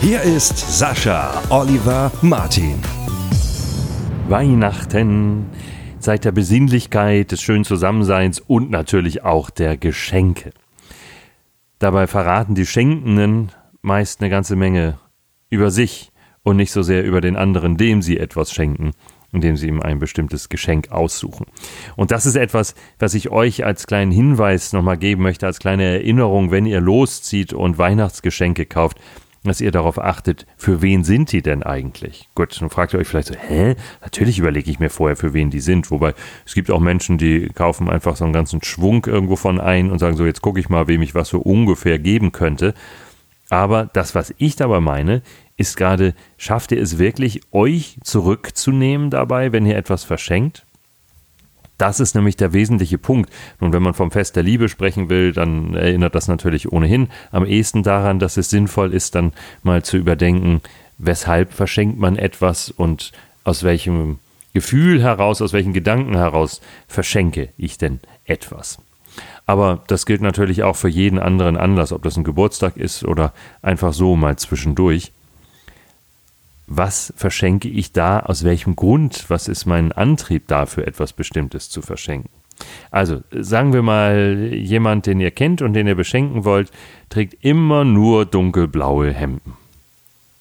[0.00, 2.78] Hier ist Sascha Oliver Martin.
[4.28, 5.46] Weihnachten,
[5.98, 10.52] Zeit der Besinnlichkeit, des schönen Zusammenseins und natürlich auch der Geschenke.
[11.78, 14.98] Dabei verraten die Schenkenden meist eine ganze Menge
[15.50, 18.92] über sich und nicht so sehr über den anderen, dem sie etwas schenken
[19.32, 21.46] indem sie ihm ein bestimmtes Geschenk aussuchen.
[21.96, 25.84] Und das ist etwas, was ich euch als kleinen Hinweis nochmal geben möchte, als kleine
[25.84, 28.98] Erinnerung, wenn ihr loszieht und Weihnachtsgeschenke kauft,
[29.48, 32.28] dass ihr darauf achtet, für wen sind die denn eigentlich?
[32.34, 33.76] Gut, dann fragt ihr euch vielleicht so, hä?
[34.02, 35.90] Natürlich überlege ich mir vorher, für wen die sind.
[35.90, 39.90] Wobei es gibt auch Menschen, die kaufen einfach so einen ganzen Schwung irgendwo von ein
[39.90, 42.74] und sagen so, jetzt gucke ich mal, wem ich was so ungefähr geben könnte.
[43.48, 45.22] Aber das, was ich dabei meine,
[45.56, 50.65] ist gerade, schafft ihr es wirklich, euch zurückzunehmen dabei, wenn ihr etwas verschenkt?
[51.78, 53.30] Das ist nämlich der wesentliche Punkt.
[53.60, 57.44] Nun, wenn man vom Fest der Liebe sprechen will, dann erinnert das natürlich ohnehin am
[57.44, 60.62] ehesten daran, dass es sinnvoll ist, dann mal zu überdenken,
[60.98, 63.12] weshalb verschenkt man etwas und
[63.44, 64.18] aus welchem
[64.54, 68.78] Gefühl heraus, aus welchen Gedanken heraus verschenke ich denn etwas.
[69.44, 73.32] Aber das gilt natürlich auch für jeden anderen Anlass, ob das ein Geburtstag ist oder
[73.62, 75.12] einfach so mal zwischendurch
[76.66, 81.82] was verschenke ich da, aus welchem Grund, was ist mein Antrieb dafür, etwas Bestimmtes zu
[81.82, 82.30] verschenken.
[82.90, 86.70] Also sagen wir mal, jemand, den ihr kennt und den ihr beschenken wollt,
[87.08, 89.52] trägt immer nur dunkelblaue Hemden.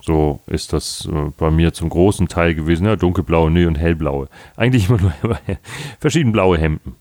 [0.02, 2.86] So ist das äh, bei mir zum großen Teil gewesen.
[2.86, 4.30] Ja, dunkelblaue, nee, und hellblaue.
[4.56, 5.40] Eigentlich immer nur
[6.00, 6.96] verschieden blaue Hemden.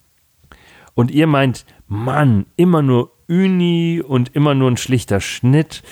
[0.95, 5.83] Und ihr meint, Mann, immer nur Uni und immer nur ein schlichter Schnitt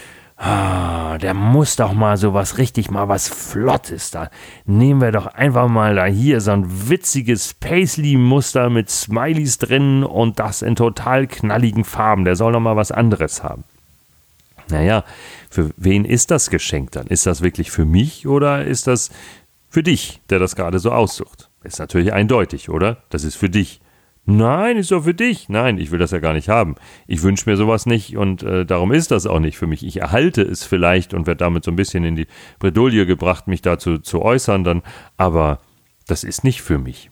[0.45, 4.29] Ah, der muss doch mal so was richtig, mal was Flottes da.
[4.65, 10.41] Nehmen wir doch einfach mal da hier so ein witziges Paisley-Muster mit Smileys drin und
[10.41, 12.25] das in total knalligen Farben.
[12.25, 13.63] Der soll doch mal was anderes haben.
[14.69, 15.05] Naja,
[15.49, 17.07] für wen ist das Geschenk dann?
[17.07, 19.11] Ist das wirklich für mich oder ist das
[19.71, 21.51] für dich, der das gerade so aussucht?
[21.63, 22.97] Ist natürlich eindeutig, oder?
[23.11, 23.81] Das ist für dich.
[24.25, 25.49] Nein, ist doch für dich.
[25.49, 26.77] Nein, ich will das ja gar nicht haben.
[27.09, 29.85] Ich wünsche mir sowas nicht und äh, darum ist das auch nicht für mich.
[29.85, 32.29] Ich erhalte es vielleicht und werde damit so ein bisschen in die
[32.61, 34.83] Bredouille gebracht, mich dazu zu äußern dann,
[35.17, 35.59] aber
[36.07, 37.11] das ist nicht für mich.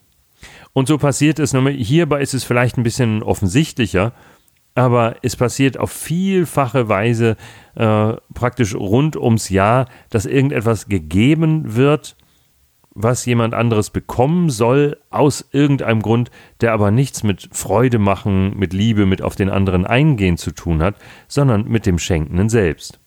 [0.72, 4.12] Und so passiert es, hierbei ist es vielleicht ein bisschen offensichtlicher,
[4.76, 7.36] aber es passiert auf vielfache Weise
[7.74, 12.16] äh, praktisch rund ums Jahr, dass irgendetwas gegeben wird,
[12.94, 16.30] was jemand anderes bekommen soll, aus irgendeinem Grund,
[16.60, 20.82] der aber nichts mit Freude machen, mit Liebe, mit auf den anderen eingehen zu tun
[20.82, 20.96] hat,
[21.28, 23.00] sondern mit dem Schenkenden selbst.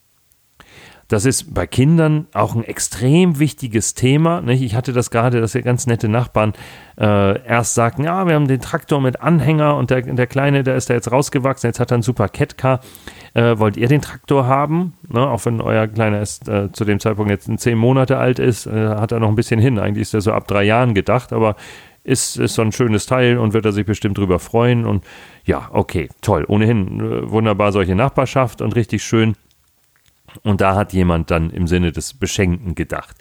[1.09, 4.41] Das ist bei Kindern auch ein extrem wichtiges Thema.
[4.47, 6.53] Ich hatte das gerade, dass ja ganz nette Nachbarn
[6.97, 10.75] äh, erst sagten, ja, wir haben den Traktor mit Anhänger und der, der Kleine, der
[10.75, 12.79] ist da jetzt rausgewachsen, jetzt hat er einen super Catcar.
[13.33, 14.93] Äh, wollt ihr den Traktor haben?
[15.09, 18.67] Ne, auch wenn euer Kleiner erst äh, zu dem Zeitpunkt jetzt zehn Monate alt ist,
[18.67, 19.79] äh, hat er noch ein bisschen hin.
[19.79, 21.55] Eigentlich ist er so ab drei Jahren gedacht, aber
[22.03, 24.85] ist, ist so ein schönes Teil und wird er sich bestimmt drüber freuen.
[24.85, 25.03] Und
[25.45, 26.45] ja, okay, toll.
[26.47, 29.35] Ohnehin äh, wunderbar solche Nachbarschaft und richtig schön.
[30.43, 33.15] Und da hat jemand dann im Sinne des Beschenken gedacht.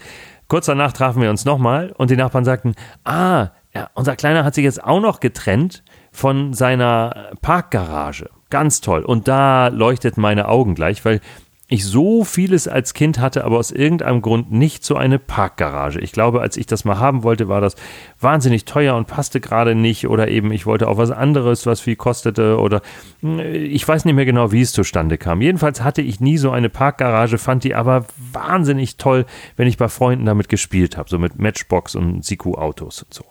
[0.49, 2.75] Kurz danach trafen wir uns nochmal und die Nachbarn sagten,
[3.05, 8.29] ah, ja, unser Kleiner hat sich jetzt auch noch getrennt von seiner Parkgarage.
[8.53, 9.03] Ganz toll.
[9.03, 11.23] Und da leuchteten meine Augen gleich, weil
[11.69, 16.01] ich so vieles als Kind hatte, aber aus irgendeinem Grund nicht so eine Parkgarage.
[16.01, 17.77] Ich glaube, als ich das mal haben wollte, war das
[18.21, 21.97] wahnsinnig teuer und passte gerade nicht oder eben ich wollte auch was anderes, was viel
[21.97, 22.83] kostete oder
[23.21, 25.41] hm, ich weiß nicht mehr genau, wie es zustande kam.
[25.41, 29.25] Jedenfalls hatte ich nie so eine Parkgarage, fand die aber wahnsinnig toll,
[29.57, 33.25] wenn ich bei Freunden damit gespielt habe, so mit Matchbox und Siku-Autos und so.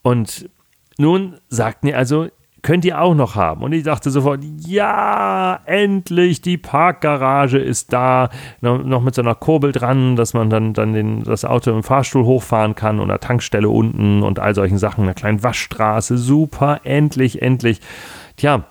[0.00, 0.48] Und
[0.96, 2.28] nun sagten ihr also,
[2.66, 3.62] könnt ihr auch noch haben.
[3.62, 8.28] Und ich dachte sofort, ja, endlich, die Parkgarage ist da,
[8.60, 12.24] noch mit so einer Kurbel dran, dass man dann, dann den, das Auto im Fahrstuhl
[12.24, 17.40] hochfahren kann und eine Tankstelle unten und all solchen Sachen, eine kleine Waschstraße, super, endlich,
[17.40, 17.80] endlich.
[18.36, 18.64] Tja,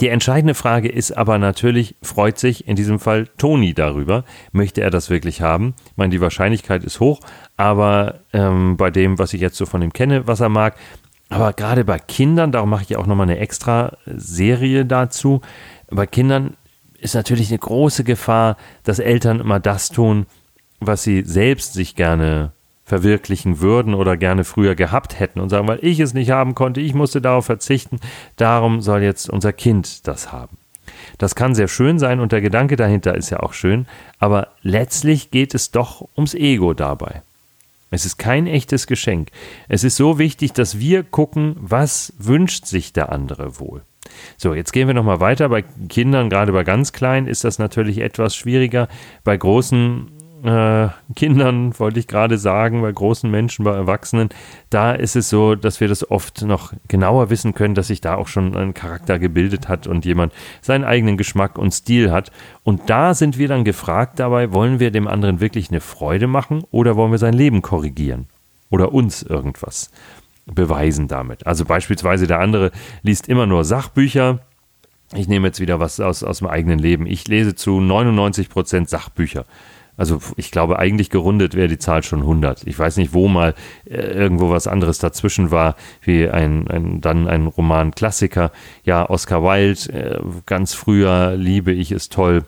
[0.00, 4.24] die entscheidende Frage ist aber natürlich, freut sich in diesem Fall Toni darüber?
[4.50, 5.74] Möchte er das wirklich haben?
[5.86, 7.20] Ich meine, die Wahrscheinlichkeit ist hoch,
[7.58, 10.76] aber ähm, bei dem, was ich jetzt so von ihm kenne, was er mag,
[11.30, 15.40] aber gerade bei Kindern, darum mache ich auch nochmal eine extra Serie dazu,
[15.88, 16.56] bei Kindern
[16.98, 20.26] ist natürlich eine große Gefahr, dass Eltern immer das tun,
[20.80, 22.52] was sie selbst sich gerne
[22.84, 26.80] verwirklichen würden oder gerne früher gehabt hätten und sagen, weil ich es nicht haben konnte,
[26.80, 28.00] ich musste darauf verzichten,
[28.36, 30.58] darum soll jetzt unser Kind das haben.
[31.16, 33.86] Das kann sehr schön sein und der Gedanke dahinter ist ja auch schön,
[34.18, 37.22] aber letztlich geht es doch ums Ego dabei.
[37.90, 39.30] Es ist kein echtes Geschenk.
[39.68, 43.82] Es ist so wichtig, dass wir gucken, was wünscht sich der andere wohl.
[44.36, 45.48] So, jetzt gehen wir nochmal weiter.
[45.48, 48.88] Bei Kindern, gerade bei ganz kleinen, ist das natürlich etwas schwieriger.
[49.24, 50.10] Bei großen
[50.44, 54.30] äh, Kindern, wollte ich gerade sagen, bei großen Menschen, bei Erwachsenen,
[54.70, 58.14] da ist es so, dass wir das oft noch genauer wissen können, dass sich da
[58.14, 62.30] auch schon ein Charakter gebildet hat und jemand seinen eigenen Geschmack und Stil hat.
[62.64, 66.64] Und da sind wir dann gefragt dabei, wollen wir dem anderen wirklich eine Freude machen
[66.70, 68.26] oder wollen wir sein Leben korrigieren
[68.70, 69.90] oder uns irgendwas
[70.46, 71.46] beweisen damit.
[71.46, 72.70] Also beispielsweise der andere
[73.02, 74.40] liest immer nur Sachbücher.
[75.14, 77.06] Ich nehme jetzt wieder was aus, aus dem eigenen Leben.
[77.06, 79.44] Ich lese zu 99 Prozent Sachbücher.
[80.00, 82.66] Also ich glaube, eigentlich gerundet wäre die Zahl schon 100.
[82.66, 83.54] Ich weiß nicht, wo mal
[83.84, 88.50] äh, irgendwo was anderes dazwischen war, wie ein, ein dann ein Roman-Klassiker.
[88.82, 92.46] Ja, Oscar Wilde, äh, ganz früher, Liebe ich ist toll.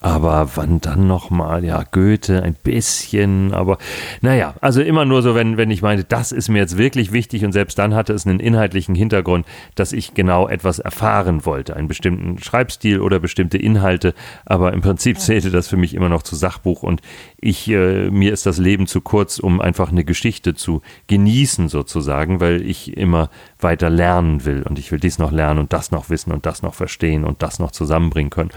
[0.00, 1.64] Aber wann dann nochmal?
[1.64, 3.78] Ja, Goethe ein bisschen, aber
[4.20, 7.46] naja, also immer nur so, wenn, wenn ich meine, das ist mir jetzt wirklich wichtig
[7.46, 9.46] und selbst dann hatte es einen inhaltlichen Hintergrund,
[9.76, 14.12] dass ich genau etwas erfahren wollte, einen bestimmten Schreibstil oder bestimmte Inhalte,
[14.44, 17.00] aber im Prinzip zählte das für mich immer noch zu Sachbuch und
[17.38, 22.38] ich, äh, mir ist das Leben zu kurz, um einfach eine Geschichte zu genießen sozusagen,
[22.38, 26.10] weil ich immer weiter lernen will und ich will dies noch lernen und das noch
[26.10, 28.50] wissen und das noch verstehen und das noch zusammenbringen können.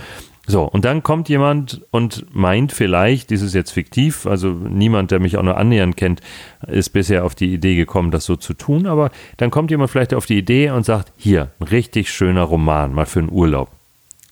[0.45, 5.19] So, und dann kommt jemand und meint vielleicht, dies ist jetzt fiktiv, also niemand, der
[5.19, 6.19] mich auch nur annähernd kennt,
[6.67, 10.13] ist bisher auf die Idee gekommen, das so zu tun, aber dann kommt jemand vielleicht
[10.13, 13.69] auf die Idee und sagt, hier, ein richtig schöner Roman, mal für einen Urlaub.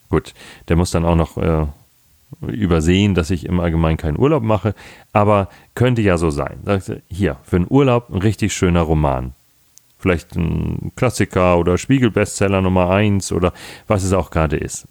[0.10, 0.34] Gut,
[0.68, 1.66] der muss dann auch noch äh,
[2.46, 4.76] übersehen, dass ich im Allgemeinen keinen Urlaub mache,
[5.14, 6.60] aber könnte ja so sein.
[6.66, 9.32] Sagst hier, für einen Urlaub ein richtig schöner Roman.
[9.98, 13.54] Vielleicht ein Klassiker oder Spiegelbestseller Nummer eins oder
[13.88, 14.88] was es auch gerade ist.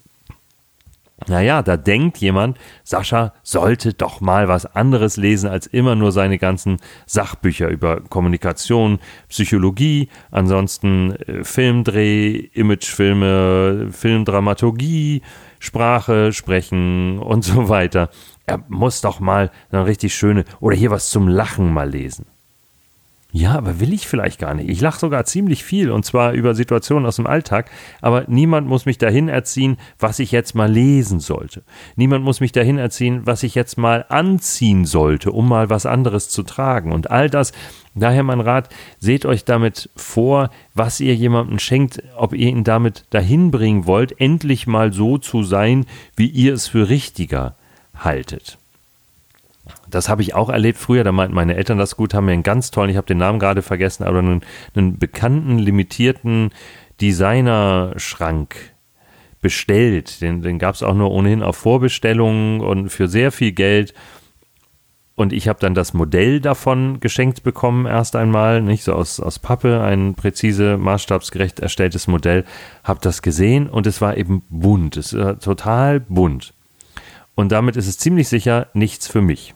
[1.27, 6.39] Naja, da denkt jemand, Sascha sollte doch mal was anderes lesen als immer nur seine
[6.39, 15.21] ganzen Sachbücher über Kommunikation, Psychologie, ansonsten äh, Filmdreh, Imagefilme, Filmdramaturgie,
[15.59, 18.09] Sprache, Sprechen und so weiter.
[18.47, 22.25] Er muss doch mal eine richtig schöne oder hier was zum Lachen mal lesen.
[23.33, 24.69] Ja, aber will ich vielleicht gar nicht.
[24.69, 28.85] Ich lache sogar ziemlich viel und zwar über Situationen aus dem Alltag, aber niemand muss
[28.85, 31.63] mich dahin erziehen, was ich jetzt mal lesen sollte.
[31.95, 36.27] Niemand muss mich dahin erziehen, was ich jetzt mal anziehen sollte, um mal was anderes
[36.27, 36.91] zu tragen.
[36.91, 37.53] Und all das,
[37.95, 38.67] daher mein Rat,
[38.99, 44.19] seht euch damit vor, was ihr jemandem schenkt, ob ihr ihn damit dahin bringen wollt,
[44.19, 45.85] endlich mal so zu sein,
[46.17, 47.55] wie ihr es für richtiger
[47.95, 48.57] haltet.
[49.89, 52.43] Das habe ich auch erlebt früher, da meinten meine Eltern das gut, haben mir einen
[52.43, 54.41] ganz tollen, ich habe den Namen gerade vergessen, aber einen,
[54.75, 56.49] einen bekannten, limitierten
[56.99, 58.55] Designerschrank
[59.41, 60.21] bestellt.
[60.21, 63.93] Den, den gab es auch nur ohnehin auf Vorbestellungen und für sehr viel Geld.
[65.15, 69.39] Und ich habe dann das Modell davon geschenkt bekommen, erst einmal, nicht so aus, aus
[69.39, 72.45] Pappe, ein präzise, maßstabsgerecht erstelltes Modell.
[72.83, 76.53] Habe das gesehen und es war eben bunt, es war total bunt.
[77.35, 79.53] Und damit ist es ziemlich sicher nichts für mich.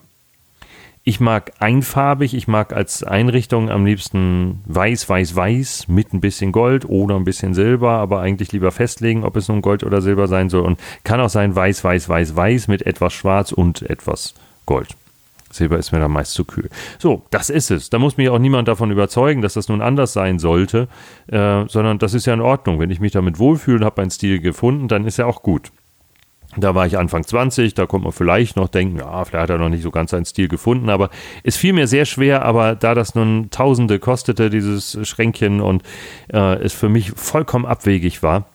[1.07, 6.51] Ich mag einfarbig, ich mag als Einrichtung am liebsten weiß, weiß, weiß mit ein bisschen
[6.51, 10.27] Gold oder ein bisschen Silber, aber eigentlich lieber festlegen, ob es nun Gold oder Silber
[10.27, 10.63] sein soll.
[10.63, 14.33] Und kann auch sein weiß, weiß, weiß, weiß mit etwas Schwarz und etwas
[14.65, 14.95] Gold.
[15.51, 16.71] Silber ist mir dann meist zu kühl.
[16.97, 17.91] So, das ist es.
[17.91, 20.87] Da muss mich auch niemand davon überzeugen, dass das nun anders sein sollte,
[21.27, 22.79] äh, sondern das ist ja in Ordnung.
[22.79, 25.71] Wenn ich mich damit wohlfühle und habe meinen Stil gefunden, dann ist er auch gut.
[26.57, 29.57] Da war ich Anfang 20, da kommt man vielleicht noch denken, ja, vielleicht hat er
[29.57, 31.09] noch nicht so ganz seinen Stil gefunden, aber
[31.43, 35.83] es fiel mir sehr schwer, aber da das nun Tausende kostete, dieses Schränkchen und
[36.31, 38.45] äh, es für mich vollkommen abwegig war,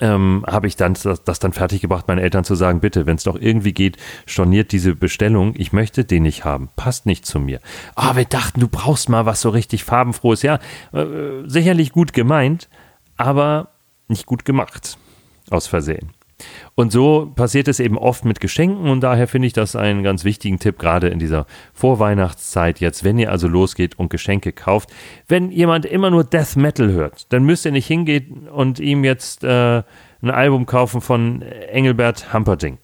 [0.00, 3.16] ähm, habe ich dann das, das, dann fertig gebracht, meinen Eltern zu sagen, bitte, wenn
[3.16, 7.38] es doch irgendwie geht, storniert diese Bestellung, ich möchte den nicht haben, passt nicht zu
[7.38, 7.60] mir.
[7.94, 10.58] Ah, oh, wir dachten, du brauchst mal was so richtig farbenfrohes, ja,
[10.92, 11.04] äh,
[11.46, 12.68] sicherlich gut gemeint,
[13.16, 13.68] aber
[14.08, 14.96] nicht gut gemacht,
[15.50, 16.10] aus Versehen.
[16.74, 20.24] Und so passiert es eben oft mit Geschenken und daher finde ich das einen ganz
[20.24, 24.92] wichtigen Tipp, gerade in dieser Vorweihnachtszeit jetzt, wenn ihr also losgeht und Geschenke kauft.
[25.28, 29.44] Wenn jemand immer nur Death Metal hört, dann müsst ihr nicht hingehen und ihm jetzt
[29.44, 29.82] äh,
[30.22, 32.78] ein Album kaufen von Engelbert Humperdinck,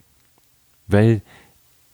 [0.86, 1.22] weil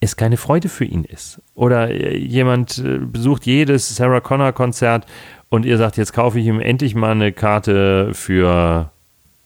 [0.00, 1.40] es keine Freude für ihn ist.
[1.54, 5.06] Oder äh, jemand äh, besucht jedes Sarah Connor Konzert
[5.49, 8.90] und ihr sagt, jetzt kaufe ich ihm endlich mal eine Karte für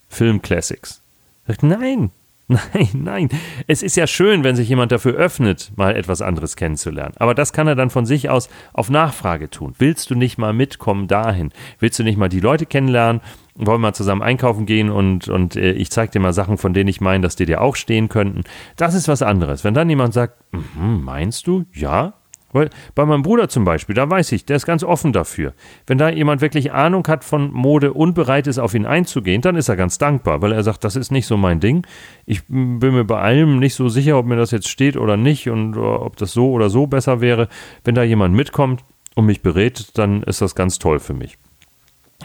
[0.09, 1.03] Film Classics.
[1.51, 2.11] Sagt, nein,
[2.75, 3.29] Nein, nein.
[3.69, 7.15] Es ist ja schön, wenn sich jemand dafür öffnet, mal etwas anderes kennenzulernen.
[7.17, 9.75] Aber das kann er dann von sich aus auf Nachfrage tun.
[9.79, 11.53] Willst du nicht mal mitkommen dahin?
[11.79, 13.21] Willst du nicht mal die Leute kennenlernen?
[13.55, 16.75] Wollen wir mal zusammen einkaufen gehen und, und äh, ich zeige dir mal Sachen, von
[16.75, 18.43] denen ich meine, dass die dir auch stehen könnten?
[18.75, 19.63] Das ist was anderes.
[19.63, 21.67] Wenn dann jemand sagt, mm meinst du?
[21.73, 22.15] Ja,
[22.53, 25.55] weil bei meinem Bruder zum Beispiel, da weiß ich, der ist ganz offen dafür.
[25.87, 29.57] Wenn da jemand wirklich Ahnung hat von Mode und bereit ist, auf ihn einzugehen, dann
[29.57, 31.87] ist er ganz dankbar, weil er sagt, das ist nicht so mein Ding.
[32.27, 35.49] Ich bin mir bei allem nicht so sicher, ob mir das jetzt steht oder nicht
[35.49, 37.49] und äh, ob das so oder so besser wäre.
[37.85, 41.39] Wenn da jemand mitkommt und mich berät, dann ist das ganz toll für mich.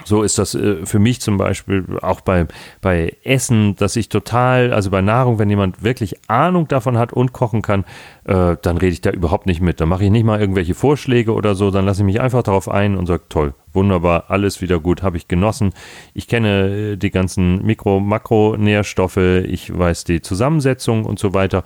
[0.04, 2.48] So ist das äh, für mich zum Beispiel auch bei,
[2.82, 7.34] bei Essen, dass ich total, also bei Nahrung, wenn jemand wirklich Ahnung davon hat und
[7.34, 7.86] kochen kann,
[8.26, 9.80] äh, dann rede ich da überhaupt nicht mit.
[9.80, 12.70] Dann mache ich nicht mal irgendwelche Vorschläge oder so, dann lasse ich mich einfach darauf
[12.70, 15.74] ein und sage, toll, wunderbar, alles wieder gut, habe ich genossen.
[16.14, 21.64] Ich kenne äh, die ganzen Mikro-, Makronährstoffe, ich weiß die Zusammensetzung und so weiter.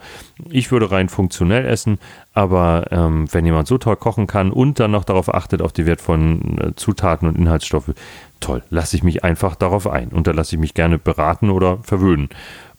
[0.50, 1.98] Ich würde rein funktionell essen,
[2.34, 5.86] aber ähm, wenn jemand so toll kochen kann und dann noch darauf achtet, auf die
[5.86, 7.92] wertvollen äh, Zutaten und Inhaltsstoffe,
[8.40, 11.78] toll, lasse ich mich einfach darauf ein und da lasse ich mich gerne beraten oder
[11.82, 12.28] verwöhnen.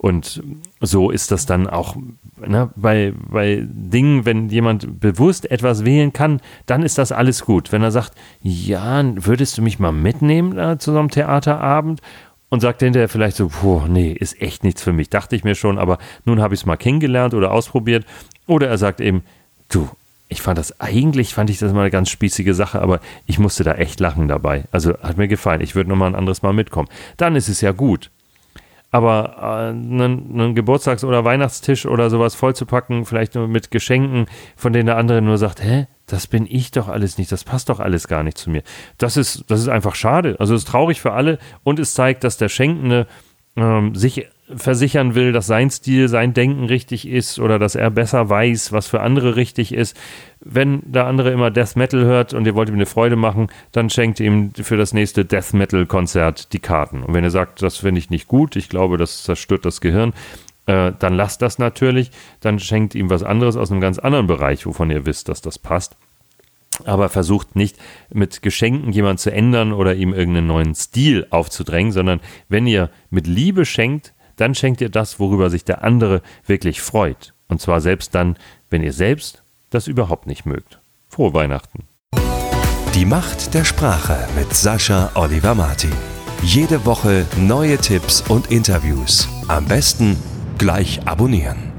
[0.02, 0.42] Und
[0.80, 1.96] so ist das dann auch
[2.36, 7.72] ne, bei, bei Dingen, wenn jemand bewusst etwas wählen kann, dann ist das alles gut.
[7.72, 12.02] Wenn er sagt, ja, würdest du mich mal mitnehmen äh, zu so einem Theaterabend?
[12.50, 15.10] Und sagt hinterher vielleicht so, puh, nee, ist echt nichts für mich.
[15.12, 18.04] Dachte ich mir schon, aber nun habe ich es mal kennengelernt oder ausprobiert.
[18.48, 19.24] Oder er sagt eben,
[19.70, 19.88] du,
[20.30, 23.64] ich fand das eigentlich, fand ich das mal eine ganz spießige Sache, aber ich musste
[23.64, 24.64] da echt lachen dabei.
[24.72, 25.62] Also hat mir gefallen.
[25.62, 26.90] Ich würde nochmal ein anderes Mal mitkommen.
[27.18, 28.10] Dann ist es ja gut.
[28.92, 30.02] Aber äh, einen,
[30.34, 35.22] einen Geburtstags- oder Weihnachtstisch oder sowas vollzupacken, vielleicht nur mit Geschenken, von denen der andere
[35.22, 38.38] nur sagt, hä, das bin ich doch alles nicht, das passt doch alles gar nicht
[38.38, 38.64] zu mir.
[38.98, 40.36] Das ist, das ist einfach schade.
[40.40, 43.08] Also es ist traurig für alle und es zeigt, dass der Schenkende
[43.56, 48.30] ähm, sich versichern will, dass sein Stil, sein Denken richtig ist oder dass er besser
[48.30, 49.98] weiß, was für andere richtig ist.
[50.40, 53.90] Wenn der andere immer Death Metal hört und ihr wollt ihm eine Freude machen, dann
[53.90, 57.04] schenkt ihm für das nächste Death Metal Konzert die Karten.
[57.04, 60.14] Und wenn er sagt, das finde ich nicht gut, ich glaube, das zerstört das Gehirn,
[60.66, 62.12] äh, dann lasst das natürlich.
[62.40, 65.60] Dann schenkt ihm was anderes aus einem ganz anderen Bereich, wovon ihr wisst, dass das
[65.60, 65.96] passt
[66.86, 67.78] aber versucht nicht
[68.10, 73.28] mit Geschenken jemand zu ändern oder ihm irgendeinen neuen Stil aufzudrängen, sondern wenn ihr mit
[73.28, 77.34] Liebe schenkt, dann schenkt ihr das, worüber sich der andere wirklich freut.
[77.48, 78.38] Und zwar selbst dann,
[78.70, 80.80] wenn ihr selbst das überhaupt nicht mögt.
[81.08, 81.84] Frohe Weihnachten.
[82.96, 85.94] Die Macht der Sprache mit Sascha Oliver Martin.
[86.42, 89.30] Jede Woche neue Tipps und Interviews.
[89.48, 90.18] Am besten
[90.58, 91.71] gleich abonnieren.